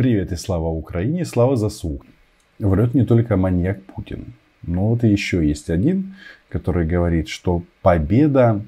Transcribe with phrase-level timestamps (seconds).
[0.00, 2.06] Привет и слава Украине, слава заслуг.
[2.58, 4.32] Врет не только маньяк Путин.
[4.62, 6.14] Но вот еще есть один,
[6.48, 8.64] который говорит, что победа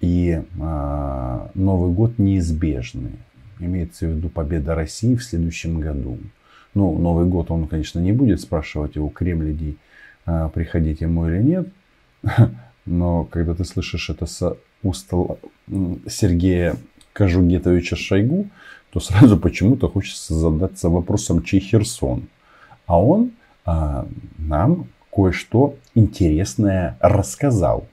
[0.00, 3.12] и э, Новый год неизбежны.
[3.60, 6.18] Имеется в виду победа России в следующем году.
[6.74, 9.78] Ну, Новый год он, конечно, не будет спрашивать у кремлядей,
[10.26, 11.68] э, приходить ему или нет.
[12.84, 15.08] Но когда ты слышишь это с уст
[16.08, 16.74] Сергея
[17.14, 18.50] Кожугетовича Шойгу,
[18.92, 22.28] то сразу почему-то хочется задаться вопросом, чей Херсон.
[22.86, 23.30] А он
[23.64, 24.06] а,
[24.36, 27.86] нам кое-что интересное рассказал.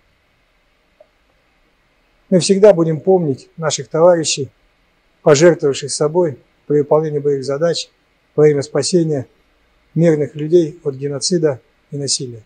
[2.30, 4.50] Мы всегда будем помнить наших товарищей,
[5.22, 7.90] пожертвовавших собой при выполнении боевых задач
[8.36, 9.28] во время спасения
[9.94, 11.62] мирных людей от геноцида
[11.92, 12.42] и насилия.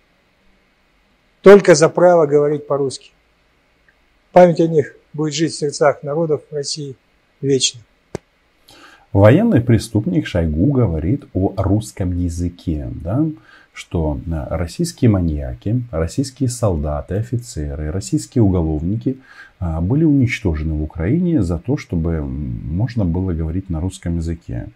[1.42, 3.12] Только за право говорить по-русски.
[4.32, 6.96] Память о них будет жить в сердцах народов России
[7.42, 7.82] вечно.
[9.14, 13.26] Военный преступник Шойгу говорит о русском языке, да,
[13.72, 19.18] что э, российские маньяки, российские солдаты, офицеры, российские уголовники
[19.62, 24.68] э, были уничтожены в Украине за то, чтобы можно было говорить на русском языке.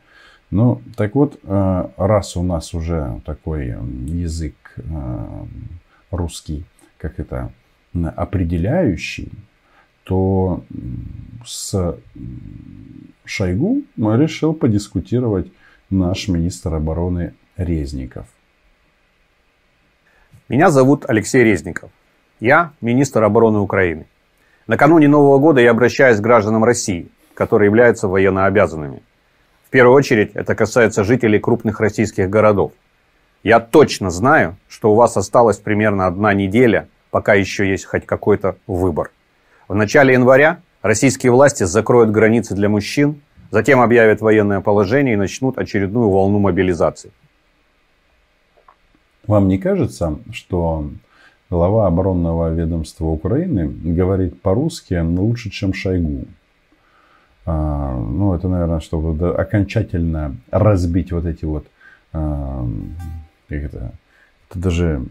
[0.51, 4.55] Ну, так вот, э, раз у нас уже такой язык
[6.11, 6.63] русский,
[6.97, 7.51] как это,
[7.93, 9.31] определяющий,
[10.03, 10.63] то
[11.45, 11.95] с
[13.25, 15.51] Шойгу решил подискутировать
[15.89, 18.25] наш министр обороны Резников.
[20.47, 21.91] Меня зовут Алексей Резников.
[22.39, 24.07] Я министр обороны Украины.
[24.65, 29.03] Накануне Нового года я обращаюсь к гражданам России, которые являются военнообязанными.
[29.65, 32.71] В первую очередь это касается жителей крупных российских городов.
[33.43, 38.57] Я точно знаю, что у вас осталась примерно одна неделя, пока еще есть хоть какой-то
[38.65, 39.11] выбор.
[39.69, 45.59] В начале января российские власти закроют границы для мужчин, затем объявят военное положение и начнут
[45.59, 47.11] очередную волну мобилизации.
[49.27, 50.89] Вам не кажется, что
[51.51, 56.25] глава оборонного ведомства Украины говорит по-русски лучше, чем Шойгу?
[57.45, 61.67] А, ну, это, наверное, чтобы окончательно разбить вот эти вот...
[62.11, 62.67] А,
[63.47, 63.91] как это,
[64.49, 65.03] это даже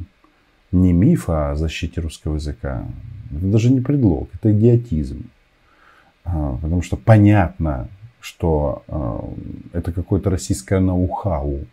[0.73, 2.85] не миф о защите русского языка.
[3.31, 5.25] Это даже не предлог, это идиотизм.
[6.25, 7.89] А, потому что понятно,
[8.21, 9.25] что а,
[9.73, 11.65] это какое-то российское ноу-хау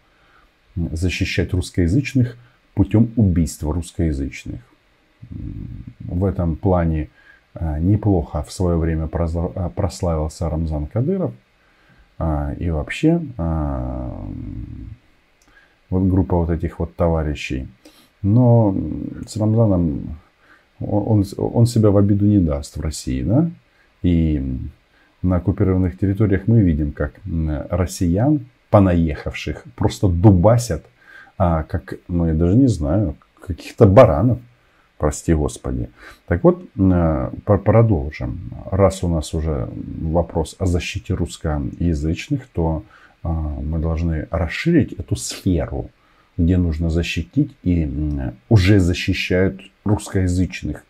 [0.75, 2.37] защищать русскоязычных
[2.73, 4.61] путем убийства русскоязычных.
[5.99, 7.09] В этом плане
[7.53, 11.33] а, неплохо в свое время прославился Рамзан Кадыров.
[12.59, 13.21] И вообще
[15.89, 17.67] вот группа вот этих вот товарищей.
[18.25, 18.75] Но
[19.27, 20.17] с Рамзаном
[20.79, 23.51] он, он себя в обиду не даст в России, да?
[24.01, 24.43] И
[25.21, 27.13] на оккупированных территориях мы видим, как
[27.69, 30.83] россиян, понаехавших, просто дубасят,
[31.37, 34.39] а, как, ну я даже не знаю, каких-то баранов,
[34.97, 35.89] прости господи.
[36.25, 38.51] Так вот, э, продолжим.
[38.71, 39.69] Раз у нас уже
[40.01, 42.83] вопрос о защите русскоязычных, то
[43.21, 45.91] а, мы должны расширить эту сферу
[46.37, 47.89] где нужно защитить и
[48.49, 50.83] уже защищают русскоязычных.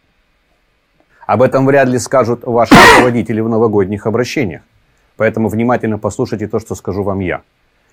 [1.28, 4.62] Об этом вряд ли скажут ваши руководители в новогодних обращениях.
[5.18, 7.42] Поэтому внимательно послушайте то, что скажу вам я.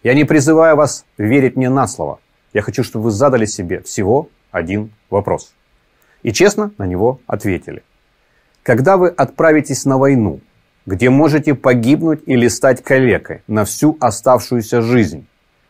[0.03, 2.19] Я не призываю вас верить мне на слово.
[2.53, 5.55] Я хочу, чтобы вы задали себе всего один вопрос.
[6.23, 7.83] И честно на него ответили.
[8.63, 10.41] Когда вы отправитесь на войну,
[10.85, 15.27] где можете погибнуть или стать калекой на всю оставшуюся жизнь,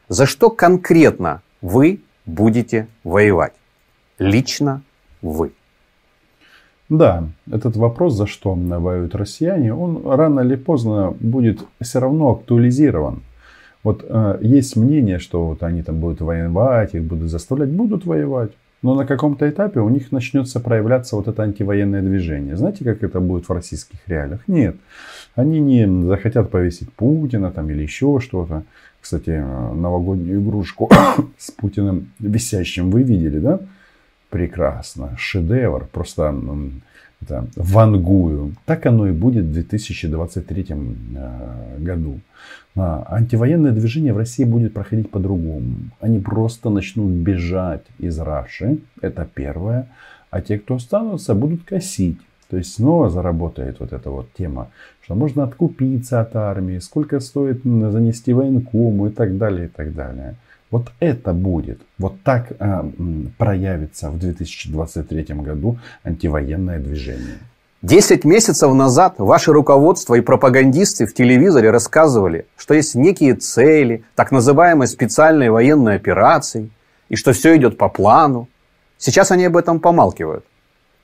[0.08, 3.54] за что конкретно вы будете воевать.
[4.18, 4.82] Лично
[5.22, 5.52] вы.
[6.88, 13.22] Да, этот вопрос, за что воюют россияне, он рано или поздно будет все равно актуализирован.
[13.82, 18.52] Вот э, есть мнение, что вот они там будут воевать, их будут заставлять, будут воевать.
[18.82, 22.56] Но на каком-то этапе у них начнется проявляться вот это антивоенное движение.
[22.56, 24.40] Знаете, как это будет в российских реалиях?
[24.46, 24.76] Нет.
[25.34, 28.64] Они не захотят повесить Путина там или еще что-то.
[29.02, 30.88] Кстати, новогоднюю игрушку
[31.36, 33.58] с Путиным висящим вы видели, да?
[34.30, 35.16] Прекрасно.
[35.18, 35.88] Шедевр.
[35.90, 36.32] Просто
[37.20, 38.54] это, вангую.
[38.64, 42.20] Так оно и будет в 2023 э, году.
[42.76, 45.74] А антивоенное движение в России будет проходить по-другому.
[46.00, 48.78] Они просто начнут бежать из Раши.
[49.00, 49.88] Это первое.
[50.30, 52.18] А те, кто останутся, будут косить.
[52.52, 54.68] То есть снова заработает вот эта вот тема,
[55.00, 60.34] что можно откупиться от армии, сколько стоит занести военкому и так далее, и так далее.
[60.70, 61.80] Вот это будет.
[61.96, 62.84] Вот так э,
[63.38, 67.38] проявится в 2023 году антивоенное движение.
[67.80, 74.30] Десять месяцев назад ваше руководство и пропагандисты в телевизоре рассказывали, что есть некие цели, так
[74.30, 76.68] называемые специальные военные операции,
[77.08, 78.50] и что все идет по плану.
[78.98, 80.44] Сейчас они об этом помалкивают,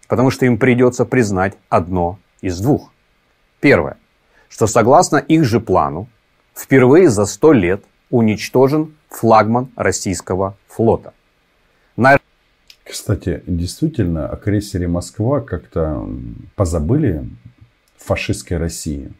[0.08, 2.92] потому что им придется признать одно из двух.
[3.60, 3.96] Первое,
[4.48, 6.08] что согласно их же плану,
[6.54, 11.12] впервые за сто лет уничтожен флагман российского флота.
[11.96, 12.18] На
[12.84, 16.08] кстати, действительно, о крейсере «Москва» как-то
[16.56, 17.28] позабыли
[17.98, 19.12] фашистской России.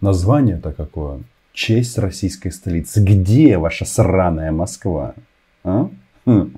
[0.00, 1.20] Название-то какое?
[1.52, 3.04] Честь российской столицы.
[3.04, 5.14] Где ваша сраная Москва?
[5.64, 5.90] А?
[6.24, 6.56] Хм.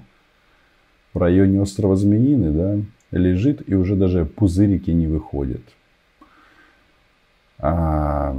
[1.12, 2.78] В районе острова Змеиный, да?
[3.10, 5.62] Лежит и уже даже пузырики не выходят.
[7.58, 8.36] А,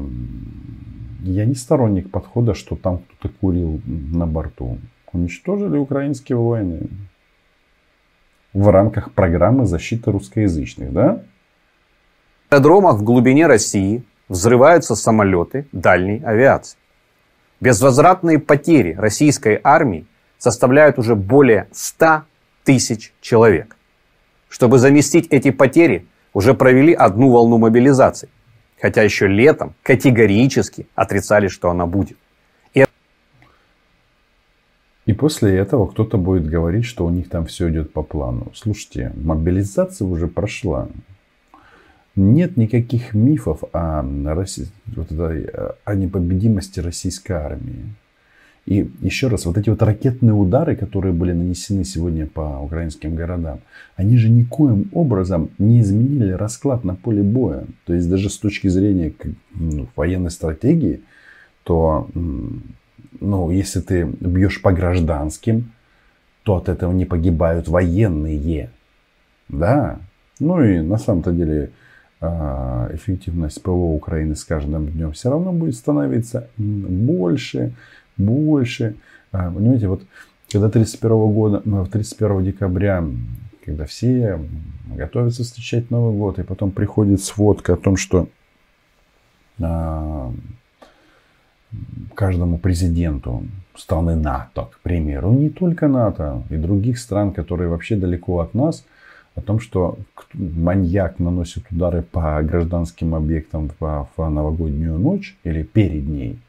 [1.23, 4.77] я не сторонник подхода, что там кто-то курил на борту.
[5.11, 6.89] Уничтожили украинские войны
[8.53, 11.23] в рамках программы защиты русскоязычных, да?
[12.49, 16.77] В аэродромах в глубине России взрываются самолеты дальней авиации.
[17.59, 20.05] Безвозвратные потери российской армии
[20.37, 22.23] составляют уже более 100
[22.63, 23.76] тысяч человек.
[24.49, 28.29] Чтобы заместить эти потери, уже провели одну волну мобилизации.
[28.79, 32.17] Хотя еще летом категорически отрицали, что она будет.
[35.07, 38.51] И после этого кто-то будет говорить, что у них там все идет по плану.
[38.53, 40.89] Слушайте, мобилизация уже прошла.
[42.17, 44.03] Нет никаких мифов о,
[44.35, 44.67] России,
[45.85, 47.85] о непобедимости российской армии.
[48.67, 53.61] И еще раз, вот эти вот ракетные удары, которые были нанесены сегодня по украинским городам,
[53.95, 57.63] они же никоим образом не изменили расклад на поле боя.
[57.85, 59.13] То есть даже с точки зрения
[59.53, 60.99] ну, военной стратегии,
[61.63, 65.71] то ну, если ты бьешь по гражданским,
[66.43, 68.69] то от этого не погибают военные.
[69.47, 69.99] Да.
[70.41, 71.71] Ну и на самом-то деле
[72.19, 77.73] а, эффективность ПВО Украины с каждым днем все равно будет становиться больше,
[78.17, 78.95] больше.
[79.31, 80.03] А, понимаете, вот
[80.51, 81.61] когда 31 года,
[81.91, 83.03] 31 ну, декабря,
[83.65, 84.39] когда все
[84.95, 88.29] готовятся встречать Новый год, и потом приходит сводка о том, что
[89.61, 90.31] а,
[92.15, 93.43] каждому президенту
[93.75, 98.85] страны НАТО, к примеру, не только НАТО, и других стран, которые вообще далеко от нас,
[99.35, 99.99] о том, что
[100.33, 106.39] маньяк наносит удары по гражданским объектам в, новогоднюю ночь или перед ней,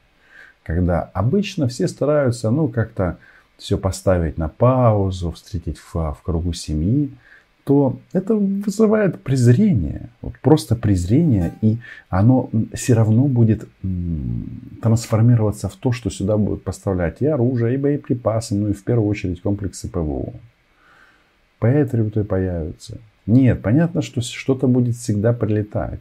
[0.68, 3.16] когда обычно все стараются, ну, как-то
[3.56, 7.10] все поставить на паузу, встретить в, в кругу семьи,
[7.64, 10.10] то это вызывает презрение.
[10.20, 11.54] Вот просто презрение.
[11.62, 11.78] И
[12.10, 13.66] оно все равно будет
[14.82, 19.08] трансформироваться в то, что сюда будут поставлять и оружие, и боеприпасы, ну и в первую
[19.08, 20.34] очередь комплексы ПВО.
[21.60, 22.98] Патриоты появятся.
[23.24, 26.00] Нет, понятно, что что-то будет всегда прилетать.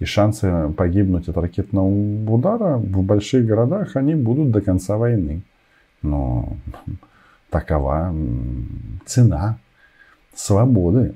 [0.00, 5.42] И шансы погибнуть от ракетного удара в больших городах, они будут до конца войны.
[6.02, 6.56] Но
[7.50, 8.14] такова
[9.06, 9.58] цена
[10.34, 11.14] свободы.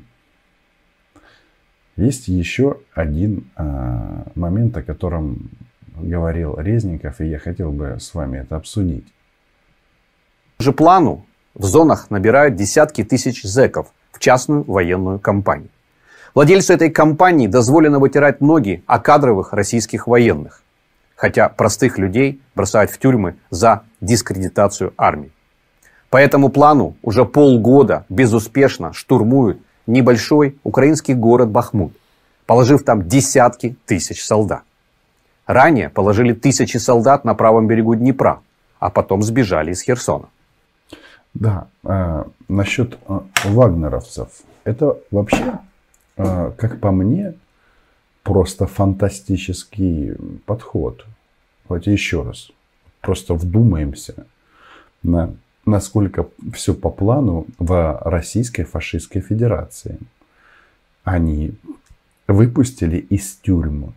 [1.97, 5.51] Есть еще один э, момент, о котором
[5.97, 9.07] говорил Резников, и я хотел бы с вами это обсудить.
[10.61, 15.71] Же плану в зонах набирают десятки тысяч зеков в частную военную компанию.
[16.39, 20.63] Владельцу этой компании дозволено вытирать ноги о кадровых российских военных,
[21.17, 25.33] хотя простых людей бросают в тюрьмы за дискредитацию армии.
[26.11, 31.93] По этому плану уже полгода безуспешно штурмуют небольшой украинский город Бахмут,
[32.47, 34.63] положив там десятки тысяч солдат.
[35.45, 38.43] Ранее положили тысячи солдат на правом берегу Днепра,
[38.79, 40.29] а потом сбежали из Херсона.
[41.35, 44.29] Да, э, насчет э, вагнеровцев.
[44.63, 45.59] Это вообще,
[46.19, 47.35] как по мне,
[48.23, 51.07] просто фантастический подход.
[51.69, 52.51] Давайте еще раз.
[53.01, 54.27] Просто вдумаемся
[55.03, 55.35] на
[55.69, 59.99] насколько все по плану в Российской фашистской федерации.
[61.05, 61.53] Они
[62.27, 63.93] выпустили из тюрьмы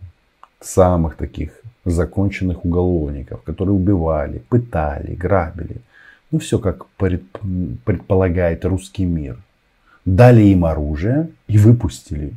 [0.60, 5.80] самых таких законченных уголовников, которые убивали, пытали, грабили.
[6.30, 6.86] Ну, все как
[7.84, 9.38] предполагает русский мир.
[10.04, 12.34] Дали им оружие и выпустили.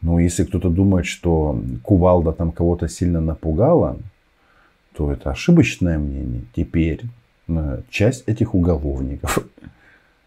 [0.00, 3.96] Но если кто-то думает, что кувалда там кого-то сильно напугала,
[4.96, 6.42] то это ошибочное мнение.
[6.54, 7.02] Теперь
[7.90, 9.38] часть этих уголовников,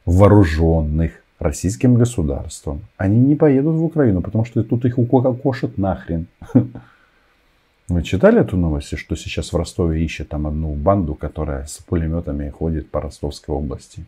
[0.06, 6.28] вооруженных российским государством, они не поедут в Украину, потому что тут их укокошат нахрен.
[7.88, 12.50] Вы читали эту новость, что сейчас в Ростове ищет там одну банду, которая с пулеметами
[12.50, 14.06] ходит по Ростовской области?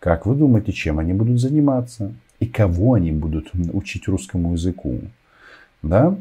[0.00, 2.12] Как вы думаете, чем они будут заниматься?
[2.40, 4.98] И кого они будут учить русскому языку?
[5.82, 6.16] Да?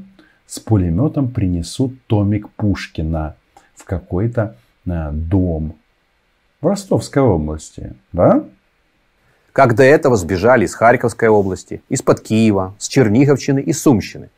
[0.46, 3.36] С пулеметом принесут томик Пушкина
[3.76, 5.76] в какой-то а, дом
[6.60, 7.94] в Ростовской области.
[8.12, 8.44] Да?
[9.54, 14.30] Как до этого сбежали из Харьковской области, из-под Киева, с Черниговщины и Сумщины.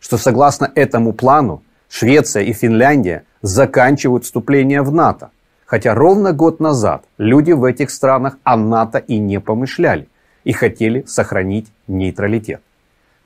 [0.00, 5.30] Что согласно этому плану Швеция и Финляндия заканчивают вступление в НАТО.
[5.72, 10.06] Хотя ровно год назад люди в этих странах о НАТО и не помышляли
[10.44, 12.60] и хотели сохранить нейтралитет.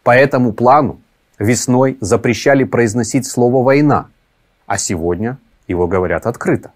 [0.05, 1.01] По этому плану
[1.41, 4.11] весной запрещали произносить слово «война»,
[4.65, 6.71] а сегодня его говорят открыто.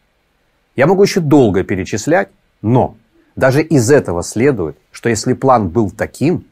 [0.74, 2.30] Я могу еще долго перечислять,
[2.62, 2.96] но
[3.36, 6.46] даже из этого следует, что если план был таким,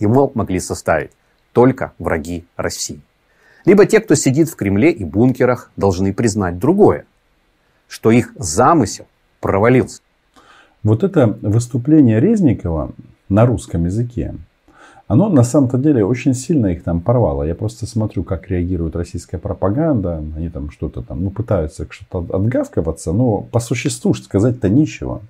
[0.00, 1.12] его могли составить
[1.52, 3.02] только враги России.
[3.66, 7.04] Либо те, кто сидит в Кремле и бункерах, должны признать другое,
[7.90, 9.06] что их замысел
[9.40, 10.00] провалился.
[10.82, 12.92] Вот это выступление Резникова
[13.28, 14.34] на русском языке,
[15.08, 17.42] оно на самом-то деле очень сильно их там порвало.
[17.42, 20.22] Я просто смотрю, как реагирует российская пропаганда.
[20.36, 25.20] Они там что-то там, ну, пытаются что-то отгавкиваться, но по существу сказать-то нечего.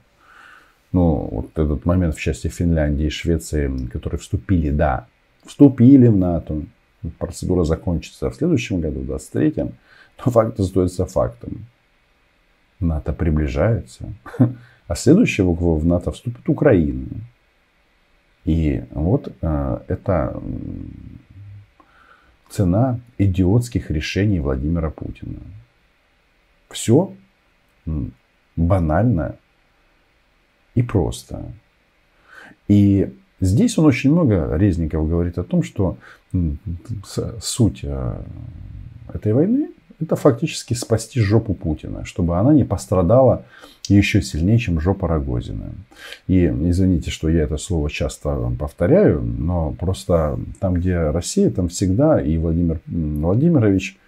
[0.92, 5.06] Ну, вот этот момент в части Финляндии и Швеции, которые вступили, да,
[5.46, 6.60] вступили в НАТО.
[7.18, 9.72] Процедура закончится в следующем году, в 23-м.
[10.26, 11.64] Но факт остается фактом.
[12.80, 14.12] НАТО приближается.
[14.86, 17.06] А следующего в НАТО вступит Украина.
[18.44, 20.42] И вот э, это
[22.48, 25.38] цена идиотских решений Владимира Путина.
[26.68, 27.14] Все
[28.56, 29.36] банально
[30.74, 31.52] и просто.
[32.66, 35.98] И здесь он очень много, Резников говорит о том, что
[37.40, 38.22] суть э,
[39.12, 43.44] этой войны это фактически спасти жопу Путина, чтобы она не пострадала
[43.88, 45.72] еще сильнее, чем жопа Рогозина.
[46.26, 52.20] И извините, что я это слово часто повторяю, но просто там, где Россия, там всегда
[52.20, 53.98] и Владимир Владимирович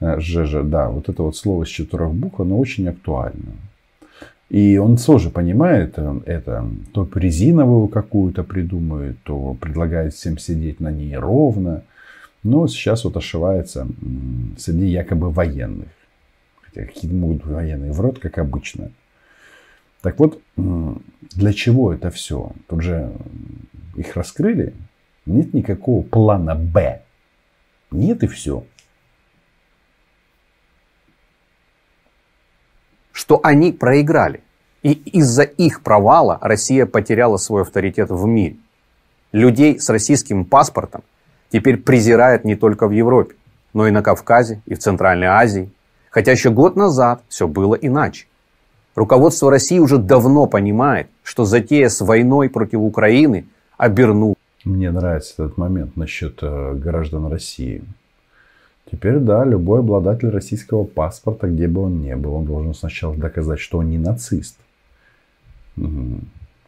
[0.00, 3.52] ЖЖ, э, да, вот это вот слово с четырех букв, оно очень актуально.
[4.48, 6.66] И он тоже понимает э, это.
[6.92, 11.82] То резиновую какую-то придумает, то предлагает всем сидеть на ней ровно.
[12.42, 13.86] Но сейчас вот ошивается
[14.58, 15.88] среди якобы военных.
[16.60, 18.90] Хотя какие могут быть военные в рот, как обычно.
[20.00, 22.52] Так вот, для чего это все?
[22.68, 23.12] Тут же
[23.96, 24.74] их раскрыли.
[25.26, 27.02] Нет никакого плана Б.
[27.90, 28.64] Нет и все.
[33.12, 34.42] Что они проиграли.
[34.82, 38.56] И из-за их провала Россия потеряла свой авторитет в мире.
[39.30, 41.04] Людей с российским паспортом
[41.50, 43.34] теперь презирают не только в Европе,
[43.72, 45.70] но и на Кавказе, и в Центральной Азии.
[46.10, 48.26] Хотя еще год назад все было иначе.
[48.94, 53.46] Руководство России уже давно понимает, что затея с войной против Украины
[53.78, 54.34] обернула.
[54.64, 57.82] Мне нравится этот момент насчет э, граждан России.
[58.90, 63.58] Теперь, да, любой обладатель российского паспорта, где бы он ни был, он должен сначала доказать,
[63.58, 64.56] что он не нацист.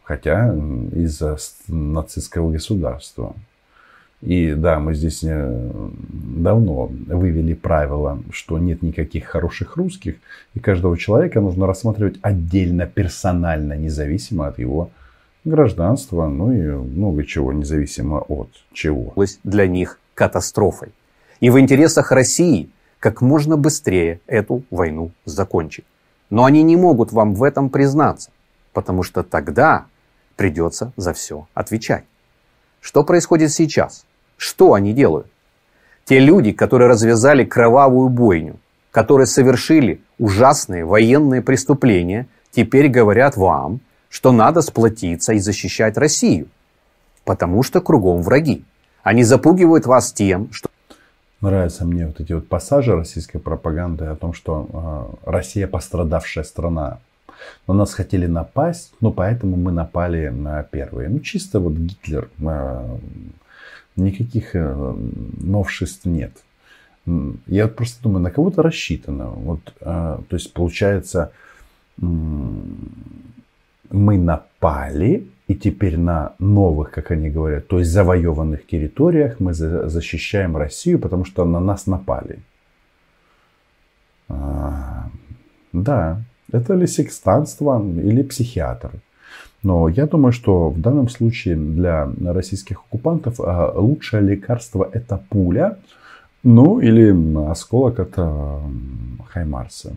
[0.03, 0.53] Хотя
[0.93, 3.35] из-за нацистского государства.
[4.25, 10.15] И да, мы здесь э, давно вывели правило, что нет никаких хороших русских,
[10.55, 14.89] и каждого человека нужно рассматривать отдельно, персонально, независимо от его
[15.43, 19.13] гражданства, ну и много чего, независимо от чего.
[19.43, 20.89] Для них катастрофой.
[21.39, 25.85] И в интересах России как можно быстрее эту войну закончить.
[26.31, 28.31] Но они не могут вам в этом признаться,
[28.73, 29.85] потому что тогда
[30.35, 32.05] придется за все отвечать.
[32.81, 34.03] Что происходит сейчас?
[34.37, 35.27] Что они делают?
[36.05, 38.57] Те люди, которые развязали кровавую бойню,
[38.91, 46.47] которые совершили ужасные военные преступления, теперь говорят вам, что надо сплотиться и защищать Россию,
[47.25, 48.63] потому что кругом враги.
[49.03, 50.69] Они запугивают вас тем, что...
[51.41, 56.99] Нравятся мне вот эти вот пассажи российской пропаганды о том, что э, Россия пострадавшая страна.
[57.67, 61.09] На нас хотели напасть, но поэтому мы напали на первые.
[61.09, 62.97] Ну, чисто вот Гитлер э,
[63.95, 64.95] никаких э,
[65.37, 66.31] новшеств нет.
[67.47, 69.29] Я просто думаю, на кого-то рассчитано.
[69.29, 71.31] Вот, э, то есть получается,
[71.97, 72.67] мы
[73.91, 80.99] напали, и теперь на новых, как они говорят, то есть завоеванных территориях мы защищаем Россию,
[80.99, 82.39] потому что на нас напали.
[84.27, 85.09] А,
[85.71, 86.21] да,
[86.51, 88.91] это ли секстанство или психиатр?
[89.63, 95.77] Но я думаю, что в данном случае для российских оккупантов а, лучшее лекарство это пуля,
[96.43, 97.13] ну или
[97.49, 98.15] осколок от
[99.29, 99.95] Хаймарса.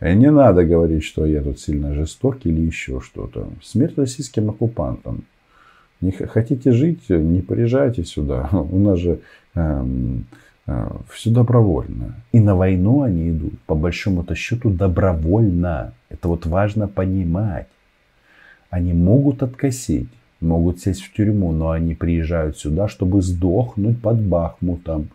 [0.00, 3.48] И не надо говорить, что я тут сильно жесток или еще что-то.
[3.62, 5.24] Смерть российским оккупантам.
[6.02, 8.48] Не хотите жить, не приезжайте сюда.
[8.52, 9.20] У нас же
[9.54, 9.84] э, э,
[11.10, 12.14] все добровольно.
[12.32, 15.92] И на войну они идут, по большому-то счету, добровольно.
[16.08, 17.68] Это вот важно понимать.
[18.70, 20.08] Они могут откосить,
[20.40, 25.08] могут сесть в тюрьму, но они приезжают сюда, чтобы сдохнуть под Бахмутом.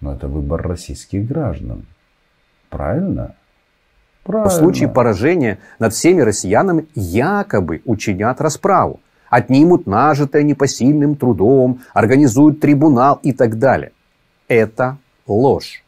[0.00, 1.86] Но это выбор российских граждан.
[2.68, 3.34] Правильно?
[4.24, 4.50] Правильно.
[4.50, 9.00] В случае поражения над всеми россиянами якобы учинят расправу.
[9.30, 13.92] Отнимут нажитое непосильным трудом, организуют трибунал и так далее.
[14.52, 15.82] Это ложь.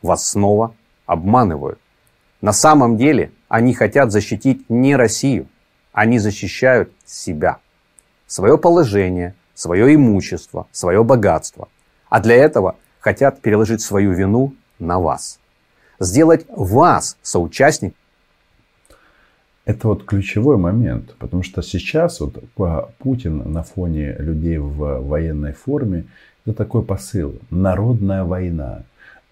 [0.00, 1.78] Вас снова обманывают.
[2.40, 5.48] На самом деле они хотят защитить не Россию,
[5.92, 7.58] они защищают себя,
[8.26, 11.68] свое положение, свое имущество, свое богатство.
[12.08, 15.38] А для этого хотят переложить свою вину на вас.
[16.00, 17.94] Сделать вас соучастник.
[19.66, 22.42] Это вот ключевой момент, потому что сейчас вот
[22.98, 26.06] Путин на фоне людей в военной форме,
[26.46, 27.34] это такой посыл.
[27.50, 28.82] Народная война.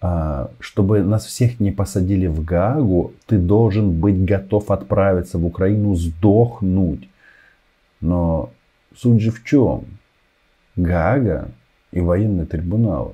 [0.01, 5.95] А, чтобы нас всех не посадили в Гаагу, ты должен быть готов отправиться в Украину
[5.95, 7.09] сдохнуть.
[8.01, 8.51] Но
[8.95, 9.85] суть же в чем?
[10.75, 11.47] Гага
[11.91, 13.13] и военные трибуналы.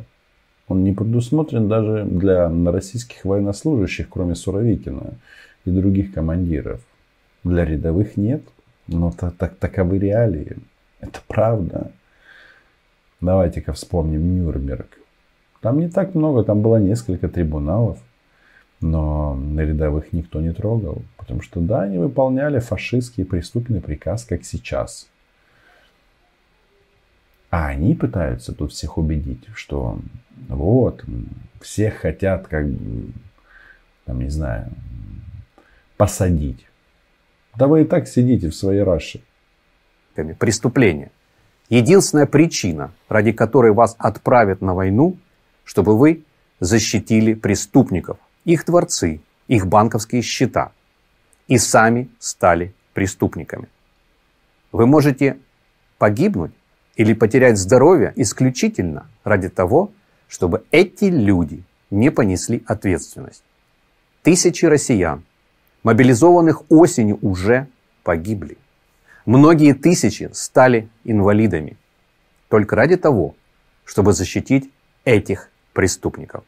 [0.67, 5.13] Он не предусмотрен даже для российских военнослужащих, кроме Суровикина
[5.65, 6.81] и других командиров.
[7.43, 8.41] Для рядовых нет.
[8.87, 10.57] Но так, так, таковы реалии.
[10.99, 11.91] Это правда.
[13.21, 14.97] Давайте-ка вспомним Нюрнберг.
[15.61, 17.99] Там не так много, там было несколько трибуналов,
[18.81, 24.43] но на рядовых никто не трогал, потому что да, они выполняли фашистский преступный приказ, как
[24.43, 25.07] сейчас.
[27.51, 29.99] А они пытаются тут всех убедить, что
[30.47, 31.03] вот,
[31.61, 32.65] всех хотят, как
[34.05, 34.71] там, не знаю,
[35.95, 36.65] посадить.
[37.55, 39.21] Да вы и так сидите в своей Раше.
[40.39, 41.11] Преступление.
[41.71, 45.17] Единственная причина, ради которой вас отправят на войну–
[45.71, 46.23] чтобы вы
[46.59, 50.73] защитили преступников, их дворцы, их банковские счета
[51.47, 53.69] и сами стали преступниками.
[54.73, 55.37] Вы можете
[55.97, 56.51] погибнуть
[56.97, 59.91] или потерять здоровье исключительно ради того,
[60.27, 63.43] чтобы эти люди не понесли ответственность.
[64.23, 65.23] Тысячи россиян,
[65.83, 67.67] мобилизованных осенью, уже
[68.03, 68.57] погибли.
[69.25, 71.77] Многие тысячи стали инвалидами
[72.49, 73.35] только ради того,
[73.85, 74.69] чтобы защитить
[75.05, 76.43] этих преступников.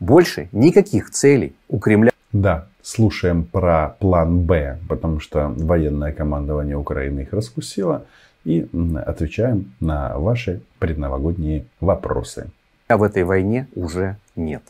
[0.00, 2.10] Больше никаких целей у Кремля.
[2.32, 8.04] Да, слушаем про план Б, потому что военное командование Украины их раскусило.
[8.44, 8.68] И
[9.04, 12.48] отвечаем на ваши предновогодние вопросы.
[12.86, 14.62] А в этой войне уже нет.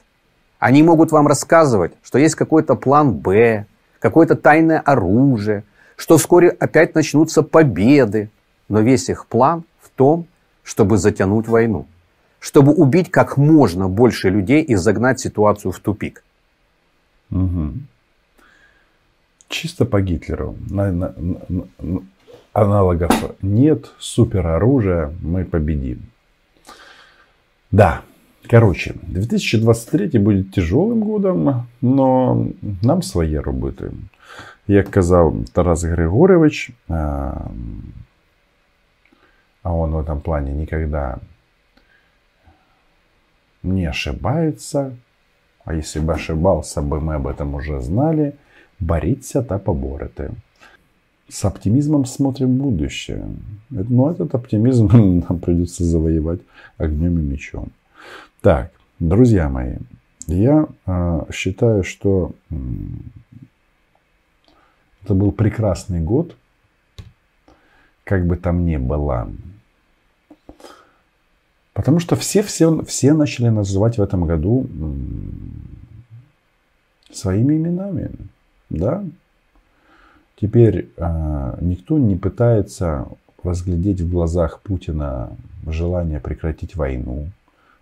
[0.59, 3.67] Они могут вам рассказывать, что есть какой-то план Б,
[3.99, 5.65] какое-то тайное оружие,
[5.97, 8.31] что вскоре опять начнутся победы.
[8.69, 10.27] Но весь их план в том,
[10.63, 11.87] чтобы затянуть войну
[12.47, 16.23] чтобы убить как можно больше людей и загнать ситуацию в тупик.
[17.33, 17.73] Угу.
[19.49, 20.55] Чисто по Гитлеру.
[20.71, 21.15] На, на,
[21.49, 22.03] на,
[22.53, 26.03] аналогов нет, супероружия, мы победим.
[27.73, 28.03] Да,
[28.49, 32.49] короче, 2023 будет тяжелым годом, но
[32.83, 33.91] нам свои роботы.
[34.69, 37.45] Як казав Тарас Григорович, а
[39.63, 41.19] он в этом плане никогда
[43.63, 44.97] не ошибается,
[45.65, 48.33] а если бы ошибался бы, мы об этом уже знали,
[48.81, 50.31] боріться та поборити.
[51.29, 53.25] С оптимизмом смотрим будущее.
[53.71, 54.87] Но этот оптимизм
[55.29, 56.41] нам придется завоевать
[56.79, 57.71] огнем и мечом.
[58.41, 59.77] Так, друзья мои,
[60.29, 62.31] я э, считаю, что
[65.07, 66.35] это был прекрасный год,
[68.03, 69.31] как бы там ни было.
[71.73, 74.67] Потому что все, все, все начали называть в этом году
[77.13, 78.11] своими именами.
[78.69, 79.05] Да?
[80.41, 83.07] Теперь э, никто не пытается
[83.45, 85.31] разглядеть в глазах Путина
[85.67, 87.29] желание прекратить войну.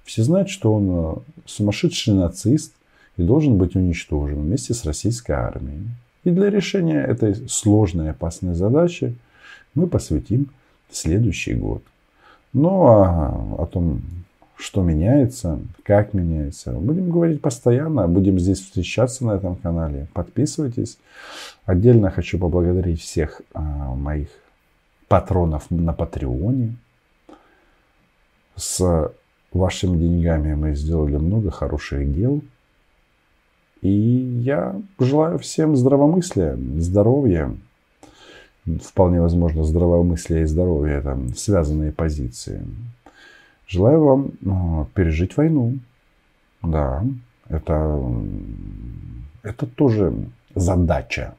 [0.04, 2.74] Все знают, что он а, сумасшедший нацист
[3.16, 5.88] и должен быть уничтожен вместе с российской армией.
[6.24, 9.14] И для решения этой сложной и опасной задачи
[9.74, 10.50] мы посвятим
[10.90, 11.82] следующий год.
[12.52, 14.00] Ну, а о том,
[14.56, 18.06] что меняется, как меняется, будем говорить постоянно.
[18.08, 20.06] Будем здесь встречаться на этом канале.
[20.14, 20.98] Подписывайтесь.
[21.66, 23.60] Отдельно хочу поблагодарить всех а,
[23.94, 24.28] моих
[25.08, 26.76] патронов на Патреоне.
[28.56, 29.12] С
[29.52, 32.40] вашими деньгами мы сделали много хороших дел.
[33.84, 37.54] И я желаю всем здравомыслия, здоровья
[38.82, 42.66] вполне возможно, здравомыслие и здоровье, там, связанные позиции.
[43.66, 45.78] Желаю вам ну, пережить войну.
[46.62, 47.04] Да,
[47.48, 48.00] это,
[49.42, 50.14] это тоже
[50.54, 51.34] задача.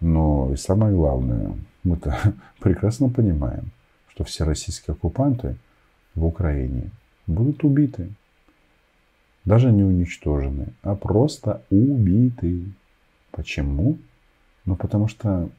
[0.00, 2.16] Но и самое главное, мы-то
[2.60, 3.70] прекрасно понимаем,
[4.08, 5.56] что все российские оккупанты
[6.14, 6.90] в Украине
[7.26, 8.10] будут убиты.
[9.45, 12.63] Даже не уничтожены, а просто убиты.
[13.31, 13.97] Почему?
[14.65, 15.49] Ну, потому что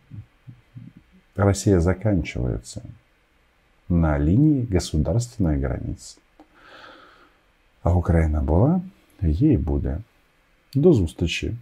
[1.36, 2.82] Россия заканчивается
[3.88, 6.18] на линии государственной границы.
[7.82, 8.80] А Україна була,
[9.22, 9.98] їй буде.
[10.74, 11.54] До зустрічі!